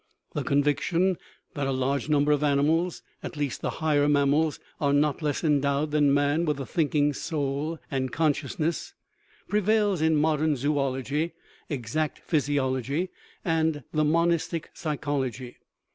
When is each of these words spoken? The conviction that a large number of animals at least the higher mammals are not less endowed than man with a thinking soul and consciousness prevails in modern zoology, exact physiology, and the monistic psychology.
The 0.33 0.41
conviction 0.43 1.19
that 1.53 1.67
a 1.67 1.71
large 1.71 2.09
number 2.09 2.31
of 2.31 2.43
animals 2.43 3.03
at 3.21 3.37
least 3.37 3.61
the 3.61 3.69
higher 3.85 4.09
mammals 4.09 4.59
are 4.79 4.93
not 4.93 5.21
less 5.21 5.43
endowed 5.43 5.91
than 5.91 6.11
man 6.11 6.43
with 6.45 6.59
a 6.59 6.65
thinking 6.65 7.13
soul 7.13 7.77
and 7.91 8.11
consciousness 8.11 8.95
prevails 9.47 10.01
in 10.01 10.15
modern 10.15 10.55
zoology, 10.55 11.33
exact 11.69 12.17
physiology, 12.17 13.09
and 13.45 13.83
the 13.93 14.03
monistic 14.03 14.71
psychology. 14.73 15.57